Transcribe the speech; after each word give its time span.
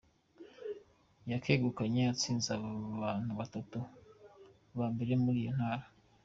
Yakegukanye 1.31 2.01
atsinze 2.13 2.49
abantu 2.99 3.31
batatu 3.39 3.79
ba 4.77 4.85
mbere 4.93 5.13
muri 5.23 5.37
iyo 5.43 5.51
ntara. 5.57 5.85